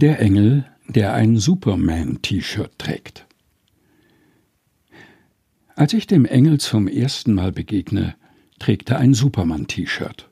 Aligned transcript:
Der 0.00 0.18
Engel, 0.18 0.64
der 0.88 1.12
ein 1.12 1.36
Superman-T-Shirt 1.36 2.78
trägt. 2.78 3.26
Als 5.76 5.92
ich 5.92 6.06
dem 6.06 6.24
Engel 6.24 6.58
zum 6.58 6.88
ersten 6.88 7.34
Mal 7.34 7.52
begegne, 7.52 8.14
trägt 8.58 8.88
er 8.88 8.96
ein 8.96 9.12
Superman-T-Shirt. 9.12 10.30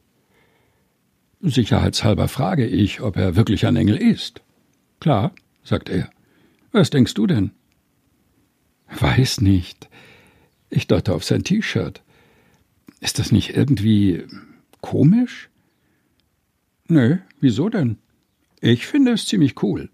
Sicherheitshalber 1.42 2.28
frage 2.28 2.66
ich, 2.66 3.02
ob 3.02 3.18
er 3.18 3.36
wirklich 3.36 3.66
ein 3.66 3.76
Engel 3.76 3.98
ist. 3.98 4.40
Klar, 5.00 5.34
sagt 5.62 5.90
er. 5.90 6.08
Was 6.72 6.88
denkst 6.88 7.12
du 7.12 7.26
denn? 7.26 7.50
Weiß 8.98 9.42
nicht. 9.42 9.90
Ich 10.70 10.86
deute 10.86 11.12
auf 11.12 11.24
sein 11.24 11.44
T-Shirt. 11.44 12.02
Ist 13.00 13.18
das 13.18 13.32
nicht 13.32 13.54
irgendwie 13.54 14.24
komisch? 14.80 15.50
Nö, 16.86 17.18
wieso 17.38 17.68
denn? 17.68 17.98
Ich 18.60 18.86
finde 18.86 19.12
es 19.12 19.26
ziemlich 19.26 19.62
cool. 19.62 19.90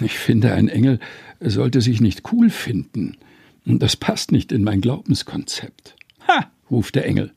Ich 0.00 0.18
finde, 0.18 0.52
ein 0.52 0.68
Engel 0.68 0.98
sollte 1.40 1.80
sich 1.80 2.00
nicht 2.00 2.32
cool 2.32 2.50
finden. 2.50 3.16
Das 3.64 3.96
passt 3.96 4.32
nicht 4.32 4.52
in 4.52 4.64
mein 4.64 4.80
Glaubenskonzept. 4.80 5.96
Ha, 6.28 6.50
ruft 6.70 6.96
der 6.96 7.06
Engel. 7.06 7.32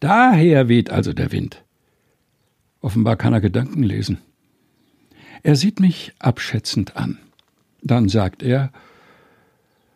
Daher 0.00 0.68
weht 0.68 0.90
also 0.90 1.12
der 1.12 1.32
Wind. 1.32 1.64
Offenbar 2.80 3.16
kann 3.16 3.32
er 3.32 3.40
Gedanken 3.40 3.82
lesen. 3.82 4.18
Er 5.42 5.56
sieht 5.56 5.80
mich 5.80 6.12
abschätzend 6.18 6.96
an. 6.96 7.18
Dann 7.82 8.08
sagt 8.08 8.42
er 8.42 8.72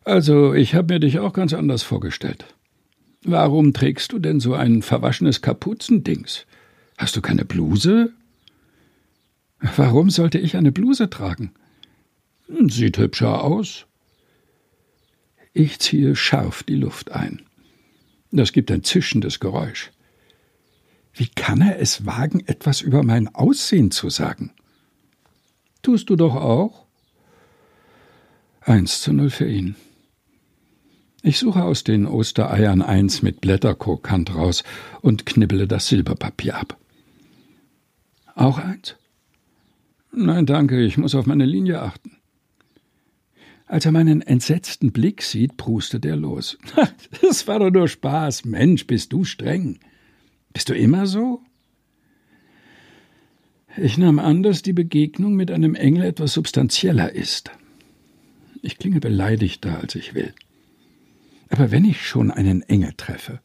Also, 0.05 0.55
ich 0.55 0.75
habe 0.75 0.95
mir 0.95 1.01
dich 1.01 1.19
auch 1.19 1.33
ganz 1.33 1.53
anders 1.53 1.83
vorgestellt. 1.83 2.47
Warum 3.25 3.73
trägst 3.73 4.13
du 4.13 4.19
denn 4.19 4.41
so 4.41 4.55
ein 4.55 4.83
verwaschenes 4.83 5.43
Kapuzendings? 5.43 6.47
Hast 6.99 7.15
du 7.15 7.21
keine 7.21 7.45
Bluse? 7.45 8.13
Warum 9.77 10.11
sollte 10.11 10.39
ich 10.39 10.57
eine 10.57 10.73
Bluse 10.73 11.09
tragen? 11.09 11.53
Sieht 12.67 12.99
hübscher 12.99 13.45
aus. 13.45 13.87
Ich 15.55 15.79
ziehe 15.79 16.17
scharf 16.17 16.65
die 16.65 16.75
Luft 16.75 17.13
ein. 17.13 17.43
Das 18.33 18.53
gibt 18.53 18.71
ein 18.71 18.83
zischendes 18.83 19.39
Geräusch. 19.39 19.93
Wie 21.15 21.29
kann 21.29 21.61
er 21.61 21.79
es 21.79 22.07
wagen, 22.07 22.43
etwas 22.47 22.81
über 22.81 23.03
mein 23.03 23.33
Aussehen 23.35 23.91
zu 23.91 24.11
sagen? 24.11 24.53
Tust 25.83 26.11
du 26.11 26.17
doch 26.17 26.35
auch? 26.35 26.87
Eins 28.63 29.01
zu 29.01 29.13
null 29.13 29.31
für 29.31 29.49
ihn. 29.49 29.77
Ich 31.23 31.39
suche 31.39 31.63
aus 31.63 31.85
den 31.85 32.07
Ostereiern 32.07 32.83
eins 32.83 33.23
mit 33.23 33.41
Blätterkrokant 33.41 34.35
raus 34.35 34.65
und 35.03 35.27
knibbele 35.27 35.69
das 35.69 35.87
Silberpapier 35.89 36.57
ab. 36.57 36.77
Auch 38.35 38.59
eins? 38.59 38.97
Nein, 40.13 40.45
danke, 40.47 40.81
ich 40.83 40.99
muss 40.99 41.15
auf 41.15 41.27
meine 41.27 41.47
Linie 41.47 41.81
achten. 41.81 42.19
Als 43.67 43.87
er 43.87 43.93
meinen 43.93 44.21
entsetzten 44.21 44.93
Blick 44.93 45.23
sieht, 45.23 45.57
prustet 45.57 46.05
er 46.05 46.17
los. 46.17 46.59
Das 47.23 47.49
war 47.49 47.59
doch 47.59 47.71
nur 47.71 47.89
Spaß. 47.89 48.45
Mensch, 48.45 48.87
bist 48.87 49.13
du 49.13 49.25
streng. 49.25 49.79
Bist 50.53 50.69
du 50.69 50.75
immer 50.75 51.07
so? 51.07 51.41
Ich 53.79 53.97
nahm 53.97 54.19
an, 54.19 54.43
dass 54.43 54.61
die 54.61 54.75
Begegnung 54.75 55.35
mit 55.35 55.51
einem 55.51 55.75
Engel 55.75 56.05
etwas 56.05 56.35
substanzieller 56.35 57.13
ist. 57.13 57.51
Ich 58.61 58.77
klinge 58.77 59.01
beleidigter, 59.01 59.81
als 59.81 59.95
ich 59.95 60.15
will. 60.15 60.35
Aber 61.49 61.71
wenn 61.71 61.87
ich 61.87 62.07
schon 62.07 62.31
einen 62.31 62.61
Engel 62.63 62.93
treffe, 62.95 63.41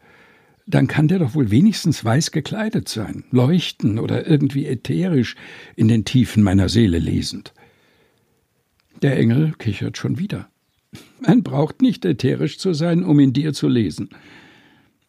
dann 0.68 0.88
kann 0.88 1.08
der 1.08 1.20
doch 1.20 1.34
wohl 1.34 1.50
wenigstens 1.50 2.04
weiß 2.04 2.32
gekleidet 2.32 2.90
sein, 2.90 3.24
leuchten 3.32 4.00
oder 4.00 4.28
irgendwie 4.28 4.66
ätherisch 4.66 5.36
in 5.76 5.88
den 5.88 6.04
Tiefen 6.04 6.44
meiner 6.44 6.68
Seele 6.68 7.00
lesend. 7.00 7.54
Der 9.02 9.18
Engel 9.18 9.54
kichert 9.58 9.98
schon 9.98 10.20
wieder. 10.20 10.50
Man 11.26 11.42
braucht 11.42 11.82
nicht 11.82 12.04
ätherisch 12.04 12.60
zu 12.60 12.74
sein, 12.74 13.04
um 13.04 13.20
in 13.20 13.32
dir 13.32 13.54
zu 13.54 13.70
lesen. 13.70 14.10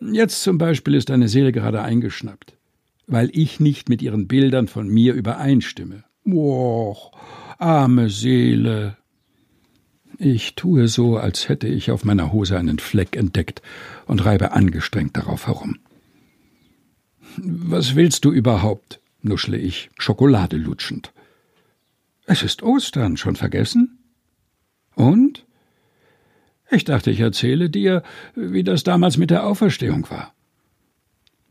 Jetzt 0.01 0.43
zum 0.43 0.59
Beispiel 0.59 0.95
ist 0.95 1.11
deine 1.11 1.29
Seele 1.29 1.51
gerade 1.51 1.83
eingeschnappt, 1.83 2.57
weil 3.09 3.31
ich 3.33 3.59
nicht 3.59 3.89
mit 3.89 4.01
ihren 4.01 4.29
Bildern 4.29 4.69
von 4.69 4.87
mir 4.87 5.15
übereinstimme. 5.15 6.05
Och, 6.25 7.11
arme 7.59 8.11
Seele. 8.11 8.97
Ich 10.21 10.57
tue 10.57 10.89
so, 10.89 11.17
als 11.17 11.49
hätte 11.49 11.69
ich 11.69 11.93
auf 11.93 12.05
meiner 12.05 12.33
Hose 12.33 12.59
einen 12.59 12.81
Fleck 12.81 13.15
entdeckt 13.15 13.63
und 14.07 14.25
reibe 14.25 14.51
angestrengt 14.51 15.17
darauf 15.17 15.47
herum. 15.47 15.79
Was 17.37 17.95
willst 17.95 18.25
du 18.25 18.33
überhaupt? 18.33 19.01
nuschle 19.23 19.57
ich, 19.57 19.91
Schokolade 19.97 20.57
lutschend. 20.57 21.13
Es 22.27 22.43
ist 22.43 22.65
Ostern, 22.65 23.17
schon 23.17 23.37
vergessen? 23.37 23.99
Und? 24.97 25.47
Ich 26.69 26.85
dachte, 26.85 27.13
ich 27.13 27.21
erzähle 27.21 27.71
dir, 27.71 28.03
wie 28.35 28.65
das 28.65 28.83
damals 28.83 29.19
mit 29.19 29.31
der 29.31 29.47
Auferstehung 29.47 30.11
war. 30.11 30.35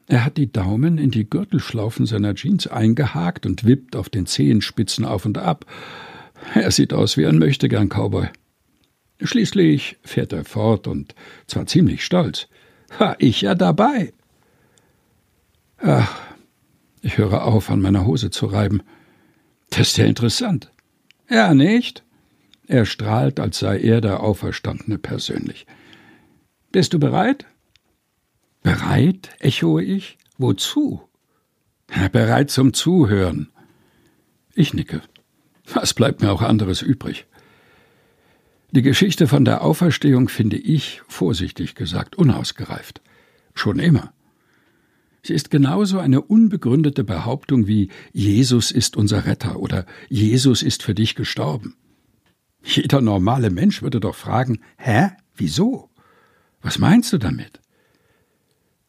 Er 0.07 0.25
hat 0.25 0.35
die 0.35 0.51
Daumen 0.51 0.97
in 0.97 1.11
die 1.11 1.29
Gürtelschlaufen 1.29 2.05
seiner 2.05 2.35
Jeans 2.35 2.67
eingehakt 2.67 3.45
und 3.45 3.65
wippt 3.65 3.95
auf 3.95 4.09
den 4.09 4.25
Zehenspitzen 4.25 5.05
auf 5.05 5.25
und 5.25 5.37
ab. 5.37 5.65
Er 6.53 6.71
sieht 6.71 6.93
aus 6.93 7.15
wie 7.15 7.25
ein 7.25 7.39
Möchtegern-Cowboy. 7.39 8.29
Schließlich 9.21 9.97
fährt 10.03 10.33
er 10.33 10.45
fort 10.45 10.87
und 10.87 11.15
zwar 11.47 11.65
ziemlich 11.65 12.05
stolz. 12.05 12.47
War 12.99 13.15
ich 13.19 13.41
ja 13.41 13.55
dabei. 13.55 14.13
Ach, 15.79 16.19
ich 17.01 17.17
höre 17.17 17.43
auf, 17.43 17.69
an 17.69 17.81
meiner 17.81 18.05
Hose 18.05 18.29
zu 18.29 18.45
reiben. 18.47 18.81
Das 19.69 19.89
ist 19.89 19.97
ja 19.97 20.05
interessant. 20.05 20.71
Ja, 21.29 21.53
nicht? 21.53 22.03
Er 22.67 22.85
strahlt, 22.85 23.39
als 23.39 23.59
sei 23.59 23.79
er 23.79 24.01
der 24.01 24.21
Auferstandene 24.21 24.97
persönlich. 24.97 25.65
Bist 26.71 26.93
du 26.93 26.99
bereit? 26.99 27.45
Bereit? 28.61 29.29
echoe 29.39 29.83
ich. 29.83 30.17
Wozu? 30.37 31.01
Bereit 32.11 32.51
zum 32.51 32.73
Zuhören. 32.73 33.49
Ich 34.53 34.73
nicke. 34.73 35.01
Was 35.73 35.93
bleibt 35.93 36.21
mir 36.21 36.31
auch 36.31 36.41
anderes 36.41 36.81
übrig? 36.81 37.25
Die 38.71 38.81
Geschichte 38.81 39.27
von 39.27 39.45
der 39.45 39.61
Auferstehung 39.61 40.27
finde 40.27 40.57
ich, 40.57 41.01
vorsichtig 41.07 41.75
gesagt, 41.75 42.17
unausgereift. 42.17 43.01
Schon 43.53 43.79
immer. 43.79 44.13
Sie 45.23 45.33
ist 45.33 45.49
genauso 45.49 45.99
eine 45.99 46.21
unbegründete 46.21 47.03
Behauptung 47.03 47.67
wie 47.67 47.89
Jesus 48.11 48.71
ist 48.71 48.97
unser 48.97 49.25
Retter 49.25 49.59
oder 49.59 49.85
Jesus 50.09 50.63
ist 50.63 50.83
für 50.83 50.93
dich 50.93 51.15
gestorben. 51.15 51.75
Jeder 52.63 53.01
normale 53.01 53.49
Mensch 53.49 53.81
würde 53.81 53.99
doch 53.99 54.15
fragen, 54.15 54.59
hä? 54.77 55.11
Wieso? 55.35 55.89
Was 56.61 56.79
meinst 56.79 57.13
du 57.13 57.17
damit? 57.17 57.61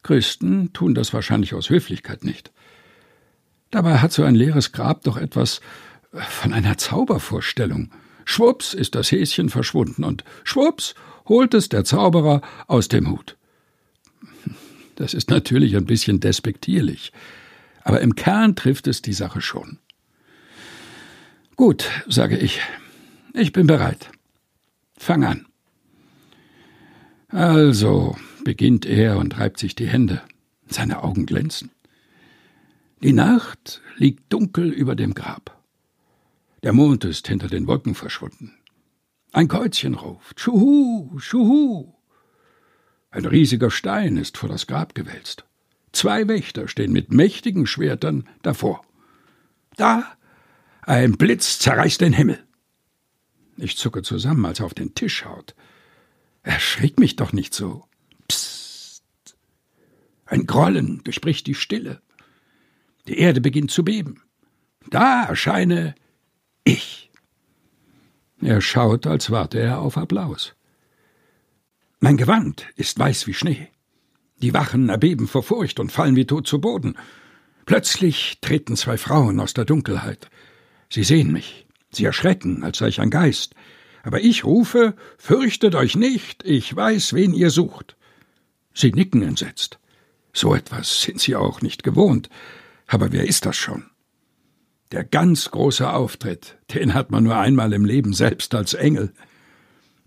Christen 0.03 0.73
tun 0.73 0.93
das 0.93 1.13
wahrscheinlich 1.13 1.53
aus 1.53 1.69
Höflichkeit 1.69 2.23
nicht. 2.23 2.51
Dabei 3.71 3.99
hat 3.99 4.11
so 4.11 4.23
ein 4.23 4.35
leeres 4.35 4.71
Grab 4.71 5.03
doch 5.03 5.17
etwas 5.17 5.61
von 6.11 6.53
einer 6.53 6.77
Zaubervorstellung. 6.77 7.91
Schwupps 8.29 8.75
ist 8.75 8.93
das 8.93 9.11
Häschen 9.11 9.49
verschwunden 9.49 10.03
und 10.03 10.23
schwupps 10.43 10.93
holt 11.27 11.55
es 11.55 11.67
der 11.67 11.83
Zauberer 11.83 12.41
aus 12.67 12.87
dem 12.87 13.09
Hut. 13.09 13.37
Das 14.97 15.15
ist 15.15 15.31
natürlich 15.31 15.75
ein 15.75 15.87
bisschen 15.87 16.19
despektierlich, 16.19 17.11
aber 17.81 18.01
im 18.01 18.13
Kern 18.13 18.55
trifft 18.55 18.85
es 18.85 19.01
die 19.01 19.13
Sache 19.13 19.41
schon. 19.41 19.79
Gut, 21.55 21.89
sage 22.07 22.37
ich, 22.37 22.61
ich 23.33 23.51
bin 23.51 23.65
bereit. 23.65 24.11
Fang 24.95 25.23
an. 25.23 25.47
Also, 27.29 28.15
beginnt 28.43 28.85
er 28.85 29.17
und 29.17 29.39
reibt 29.39 29.57
sich 29.57 29.73
die 29.73 29.87
Hände. 29.87 30.21
Seine 30.67 31.01
Augen 31.01 31.25
glänzen. 31.25 31.71
Die 33.01 33.13
Nacht 33.13 33.81
liegt 33.97 34.31
dunkel 34.31 34.69
über 34.69 34.95
dem 34.95 35.15
Grab. 35.15 35.58
Der 36.63 36.73
Mond 36.73 37.05
ist 37.05 37.27
hinter 37.27 37.47
den 37.47 37.67
Wolken 37.67 37.95
verschwunden. 37.95 38.57
Ein 39.31 39.47
Käuzchen 39.47 39.95
ruft 39.95 40.39
Schuhu, 40.39 41.19
Schuhu. 41.19 41.93
Ein 43.11 43.25
riesiger 43.25 43.71
Stein 43.71 44.17
ist 44.17 44.37
vor 44.37 44.49
das 44.49 44.67
Grab 44.67 44.93
gewälzt. 44.93 45.45
Zwei 45.91 46.27
Wächter 46.27 46.67
stehen 46.67 46.91
mit 46.91 47.11
mächtigen 47.11 47.65
Schwertern 47.65 48.27
davor. 48.41 48.83
Da 49.77 50.11
ein 50.81 51.17
Blitz 51.17 51.59
zerreißt 51.59 52.01
den 52.01 52.13
Himmel. 52.13 52.43
Ich 53.57 53.77
zucke 53.77 54.01
zusammen, 54.01 54.45
als 54.45 54.59
er 54.59 54.65
auf 54.65 54.73
den 54.73 54.95
Tisch 54.95 55.25
haut. 55.25 55.55
Erschrick 56.43 56.99
mich 56.99 57.15
doch 57.15 57.33
nicht 57.33 57.53
so. 57.53 57.85
Psst. 58.27 59.03
Ein 60.25 60.45
Grollen 60.45 61.03
durchbricht 61.03 61.47
die 61.47 61.55
Stille. 61.55 62.01
Die 63.07 63.17
Erde 63.17 63.41
beginnt 63.41 63.71
zu 63.71 63.83
beben. 63.83 64.21
Da 64.89 65.23
erscheine 65.23 65.95
ich. 66.69 67.09
Er 68.41 68.61
schaut, 68.61 69.05
als 69.05 69.31
warte 69.31 69.59
er 69.59 69.79
auf 69.79 69.97
Applaus. 69.97 70.55
Mein 71.99 72.17
Gewand 72.17 72.67
ist 72.75 72.97
weiß 72.97 73.27
wie 73.27 73.33
Schnee. 73.33 73.67
Die 74.37 74.53
Wachen 74.53 74.87
erbeben 74.87 75.27
vor 75.27 75.43
Furcht 75.43 75.79
und 75.79 75.91
fallen 75.91 76.15
wie 76.15 76.25
tot 76.25 76.47
zu 76.47 76.61
Boden. 76.61 76.95
Plötzlich 77.65 78.37
treten 78.39 78.77
zwei 78.77 78.97
Frauen 78.97 79.39
aus 79.39 79.53
der 79.53 79.65
Dunkelheit. 79.65 80.29
Sie 80.89 81.03
sehen 81.03 81.31
mich, 81.31 81.67
sie 81.91 82.05
erschrecken, 82.05 82.63
als 82.63 82.77
sei 82.77 82.87
ich 82.87 83.01
ein 83.01 83.09
Geist, 83.09 83.53
aber 84.03 84.21
ich 84.21 84.45
rufe, 84.45 84.95
fürchtet 85.17 85.75
euch 85.75 85.95
nicht, 85.95 86.43
ich 86.45 86.73
weiß, 86.73 87.13
wen 87.13 87.33
ihr 87.33 87.49
sucht. 87.49 87.97
Sie 88.73 88.91
nicken 88.91 89.21
entsetzt. 89.21 89.77
So 90.31 90.55
etwas 90.55 91.01
sind 91.01 91.19
sie 91.19 91.35
auch 91.35 91.61
nicht 91.61 91.83
gewohnt. 91.83 92.29
Aber 92.87 93.11
wer 93.11 93.27
ist 93.27 93.45
das 93.45 93.57
schon? 93.57 93.88
Der 94.91 95.03
ganz 95.03 95.51
große 95.51 95.91
Auftritt, 95.91 96.57
den 96.73 96.95
hat 96.95 97.11
man 97.11 97.23
nur 97.23 97.37
einmal 97.37 97.73
im 97.73 97.85
Leben 97.85 98.13
selbst 98.13 98.55
als 98.55 98.73
Engel. 98.73 99.13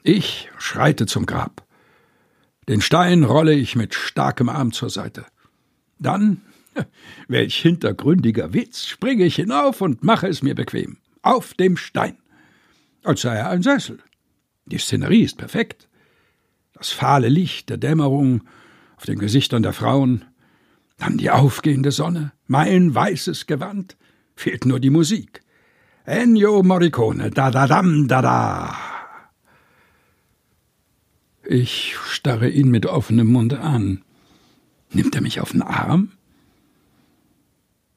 Ich 0.02 0.48
schreite 0.58 1.06
zum 1.06 1.24
Grab. 1.24 1.64
Den 2.68 2.80
Stein 2.80 3.22
rolle 3.22 3.54
ich 3.54 3.76
mit 3.76 3.94
starkem 3.94 4.48
Arm 4.48 4.72
zur 4.72 4.90
Seite. 4.90 5.24
Dann, 6.00 6.40
welch 7.28 7.58
hintergründiger 7.58 8.52
Witz, 8.54 8.86
springe 8.86 9.24
ich 9.24 9.36
hinauf 9.36 9.80
und 9.80 10.02
mache 10.02 10.26
es 10.26 10.42
mir 10.42 10.56
bequem. 10.56 10.96
Auf 11.22 11.54
dem 11.54 11.76
Stein. 11.76 12.16
Als 13.04 13.20
sei 13.20 13.36
er 13.36 13.50
ein 13.50 13.62
Sessel. 13.62 14.00
Die 14.66 14.78
Szenerie 14.78 15.22
ist 15.22 15.38
perfekt. 15.38 15.88
Das 16.74 16.90
fahle 16.90 17.28
Licht 17.28 17.68
der 17.68 17.76
Dämmerung 17.76 18.42
auf 18.96 19.04
den 19.04 19.20
Gesichtern 19.20 19.62
der 19.62 19.72
Frauen, 19.72 20.24
dann 20.98 21.18
die 21.18 21.30
aufgehende 21.30 21.92
Sonne, 21.92 22.32
mein 22.46 22.94
weißes 22.94 23.46
Gewand, 23.46 23.96
fehlt 24.34 24.66
nur 24.66 24.80
die 24.80 24.90
Musik. 24.90 25.42
Ennio 26.04 26.62
Morricone, 26.62 27.30
da 27.30 27.50
da 27.50 27.66
dam 27.66 28.08
da 28.08 28.22
da. 28.22 28.76
Ich 31.44 31.96
starre 32.08 32.48
ihn 32.48 32.70
mit 32.70 32.86
offenem 32.86 33.28
Munde 33.28 33.60
an. 33.60 34.02
Nimmt 34.92 35.14
er 35.14 35.22
mich 35.22 35.40
auf 35.40 35.52
den 35.52 35.62
Arm? 35.62 36.12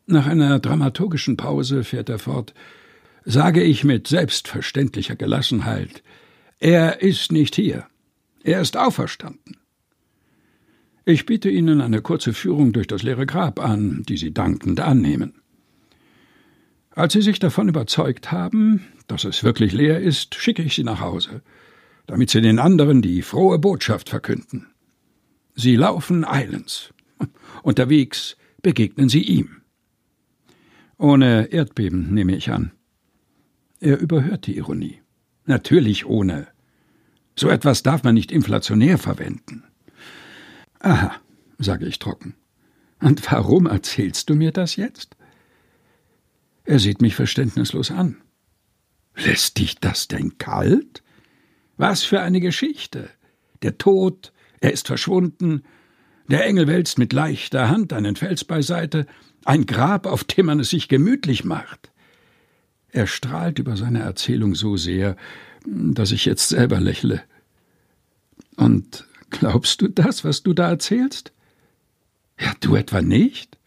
Nach 0.08 0.28
einer 0.28 0.60
dramaturgischen 0.60 1.36
Pause 1.36 1.84
fährt 1.84 2.10
er 2.10 2.20
fort, 2.20 2.54
sage 3.24 3.64
ich 3.64 3.84
mit 3.84 4.08
selbstverständlicher 4.08 5.16
Gelassenheit, 5.16 6.04
er 6.60 7.02
ist 7.02 7.32
nicht 7.32 7.56
hier, 7.56 7.88
er 8.44 8.62
ist 8.62 8.78
auferstanden. 8.78 9.58
Ich 11.06 11.26
biete 11.26 11.50
Ihnen 11.50 11.82
eine 11.82 12.02
kurze 12.02 12.34
Führung 12.34 12.72
durch 12.72 12.88
das 12.88 13.04
leere 13.04 13.26
Grab 13.26 13.60
an, 13.60 14.04
die 14.08 14.18
Sie 14.18 14.34
dankend 14.34 14.80
annehmen. 14.80 15.34
Als 16.96 17.12
Sie 17.12 17.22
sich 17.22 17.40
davon 17.40 17.68
überzeugt 17.68 18.32
haben, 18.32 18.88
dass 19.08 19.26
es 19.26 19.44
wirklich 19.44 19.74
leer 19.74 20.00
ist, 20.00 20.36
schicke 20.36 20.64
ich 20.64 20.76
Sie 20.76 20.84
nach 20.86 21.02
Hause, 21.02 21.42
damit 22.08 22.30
Sie 22.30 22.40
den 22.40 22.58
anderen 22.58 23.02
die 23.02 23.22
frohe 23.22 23.60
Botschaft 23.60 24.10
verkünden. 24.10 24.68
Sie 25.56 25.76
laufen 25.76 26.24
eilends. 26.24 26.94
Unterwegs 27.64 28.38
begegnen 28.62 29.10
Sie 29.10 29.22
ihm. 29.22 29.62
Ohne 30.98 31.52
Erdbeben, 31.52 32.14
nehme 32.14 32.34
ich 32.34 32.50
an. 32.50 32.72
Er 33.82 34.00
überhört 34.00 34.48
die 34.48 34.56
Ironie. 34.56 35.02
Natürlich 35.46 36.06
ohne. 36.06 36.48
So 37.36 37.50
etwas 37.50 37.84
darf 37.84 38.04
man 38.04 38.14
nicht 38.14 38.32
inflationär 38.32 38.98
verwenden. 38.98 39.66
Aha, 40.80 41.14
sage 41.58 41.86
ich 41.88 42.00
trocken. 42.00 42.36
Und 43.02 43.30
warum 43.30 43.66
erzählst 43.66 44.30
du 44.30 44.36
mir 44.36 44.54
das 44.54 44.78
jetzt? 44.78 45.18
Er 46.66 46.80
sieht 46.80 47.02
mich 47.02 47.16
verständnislos 47.16 47.92
an. 47.92 48.18
Lässt 49.16 49.58
dich 49.58 49.80
das 49.80 50.08
denn 50.08 50.38
kalt? 50.38 51.04
Was 51.78 52.04
für 52.04 52.22
eine 52.22 52.42
Geschichte. 52.42 53.10
Der 53.62 53.78
Tod, 53.78 54.34
er 54.60 54.74
ist 54.74 54.88
verschwunden, 54.88 55.64
der 56.28 56.46
Engel 56.46 56.68
wälzt 56.68 56.98
mit 56.98 57.14
leichter 57.14 57.70
Hand 57.70 57.94
einen 57.94 58.16
Fels 58.16 58.44
beiseite, 58.44 59.06
ein 59.46 59.66
Grab, 59.66 60.08
auf 60.08 60.24
dem 60.24 60.48
man 60.48 60.60
es 60.60 60.72
sich 60.72 60.88
gemütlich 60.88 61.44
macht. 61.44 61.92
Er 62.90 63.08
strahlt 63.08 63.60
über 63.60 63.78
seine 63.78 64.00
Erzählung 64.00 64.56
so 64.56 64.76
sehr, 64.76 65.16
dass 65.66 66.12
ich 66.12 66.26
jetzt 66.26 66.50
selber 66.50 66.80
lächle. 66.80 67.22
Und 68.56 69.06
Glaubst 69.30 69.82
du 69.82 69.90
das, 69.90 70.24
was 70.24 70.44
du 70.44 70.54
da 70.54 70.70
erzählst? 70.70 71.34
Ja, 72.40 72.54
du 72.62 72.76
etwa 72.76 73.02
nicht? 73.02 73.58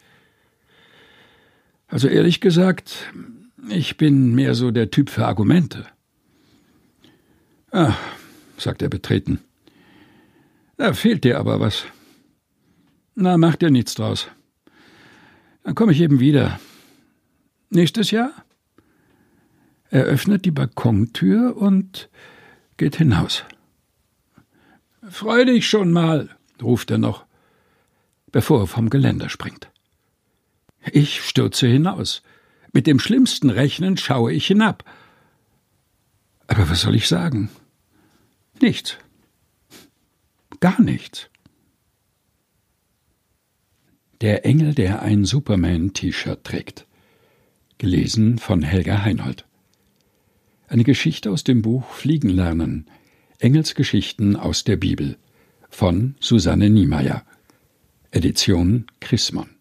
Also 1.89 2.07
ehrlich 2.09 2.41
gesagt, 2.41 3.13
ich 3.69 3.97
bin 3.97 4.35
mehr 4.35 4.55
so 4.55 4.71
der 4.71 4.91
Typ 4.91 5.11
für 5.11 5.27
Argumente. 5.27 5.87
Ah, 7.71 7.95
sagt 8.59 8.83
er 8.83 8.89
betreten. 8.89 9.41
Da 10.77 10.93
fehlt 10.93 11.25
dir 11.25 11.39
aber 11.39 11.61
was. 11.61 11.85
Na, 13.15 13.37
mach 13.37 13.57
dir 13.57 13.71
nichts 13.71 13.95
draus. 13.95 14.29
Dann 15.65 15.75
komme 15.75 15.93
ich 15.93 16.01
eben 16.01 16.21
wieder. 16.21 16.61
Nächstes 17.71 18.11
Jahr? 18.11 18.31
Er 19.91 20.05
öffnet 20.05 20.45
die 20.45 20.51
Balkontür 20.51 21.57
und 21.57 22.11
geht 22.77 22.97
hinaus. 22.97 23.45
Freu 25.09 25.45
dich 25.47 25.69
schon 25.69 25.91
mal, 25.91 26.29
ruft 26.63 26.91
er 26.91 26.99
noch, 26.99 27.25
bevor 28.31 28.61
er 28.61 28.67
vom 28.67 28.91
Geländer 28.91 29.31
springt. 29.31 29.71
Ich 30.93 31.23
stürze 31.23 31.67
hinaus. 31.67 32.23
Mit 32.73 32.87
dem 32.87 32.99
Schlimmsten 32.99 33.51
rechnend 33.51 34.01
schaue 34.01 34.33
ich 34.33 34.47
hinab. 34.47 34.85
Aber 36.47 36.69
was 36.71 36.83
soll 36.83 36.95
ich 36.95 37.09
sagen? 37.09 37.51
Nichts. 38.61 38.97
Gar 40.61 40.81
nichts. 40.81 41.29
Der 44.21 44.45
Engel, 44.45 44.75
der 44.75 45.03
ein 45.03 45.25
Superman-T-Shirt 45.25 46.43
trägt. 46.43 46.87
Gelesen 47.79 48.39
von 48.39 48.63
Helga 48.63 49.03
Heinold. 49.03 49.47
Eine 50.67 50.85
Geschichte 50.85 51.31
aus 51.31 51.45
dem 51.45 51.63
Buch 51.63 51.89
Fliegen 51.91 52.29
lernen 52.29 52.91
Engelsgeschichten 53.39 54.35
aus 54.35 54.65
der 54.65 54.77
Bibel 54.77 55.17
von 55.71 56.17
Susanne 56.19 56.71
Niemeyer. 56.71 57.25
Edition 58.11 58.87
Chrismon 59.01 59.58